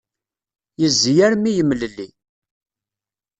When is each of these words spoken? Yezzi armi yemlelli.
Yezzi 0.81 1.13
armi 1.27 1.51
yemlelli. 1.57 2.07